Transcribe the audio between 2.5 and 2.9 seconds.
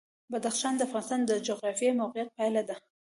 ده.